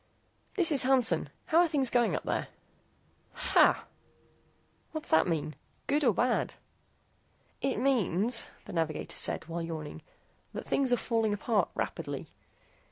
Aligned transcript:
"This 0.55 0.71
is 0.71 0.81
Hansen. 0.81 1.29
How're 1.45 1.67
things 1.67 1.91
going 1.91 2.15
up 2.15 2.23
there?" 2.23 2.47
"Ha!" 3.33 3.85
"What's 4.93 5.09
that 5.09 5.27
mean? 5.27 5.53
Good 5.85 6.03
or 6.03 6.11
bad?" 6.11 6.55
"It 7.61 7.77
means," 7.77 8.49
the 8.65 8.73
navigator 8.73 9.17
said, 9.17 9.45
while 9.47 9.61
yawning, 9.61 10.01
"that 10.53 10.65
things 10.65 10.91
are 10.91 10.97
falling 10.97 11.35
apart 11.35 11.69
rapidly. 11.75 12.29